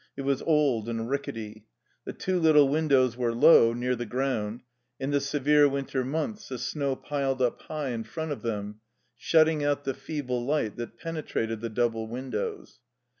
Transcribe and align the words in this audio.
It 0.17 0.23
was 0.23 0.41
old 0.41 0.89
and 0.89 1.07
rickety. 1.07 1.67
The 2.05 2.13
two 2.13 2.39
little 2.39 2.67
windows 2.67 3.15
were 3.15 3.35
low, 3.35 3.71
near 3.71 3.95
the 3.95 4.07
ground. 4.07 4.63
In 4.99 5.11
the 5.11 5.21
severe 5.21 5.69
winter 5.69 6.03
months 6.03 6.49
the 6.49 6.57
snow 6.57 6.95
piled 6.95 7.39
up 7.39 7.61
high 7.61 7.89
in 7.89 8.03
front 8.05 8.31
of 8.31 8.41
them, 8.41 8.79
shutting 9.15 9.63
out 9.63 9.83
the 9.83 9.93
feeble 9.93 10.43
light 10.43 10.75
that 10.77 10.97
penetrated 10.97 11.61
the 11.61 11.69
double 11.69 12.07
windows. 12.07 12.79